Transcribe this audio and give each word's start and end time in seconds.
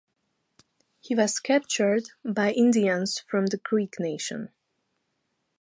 He 0.99 1.13
was 1.13 1.39
captured 1.39 2.09
by 2.25 2.53
Indians 2.53 3.19
from 3.29 3.45
the 3.45 3.59
Creek 3.59 3.99
Nation. 3.99 4.49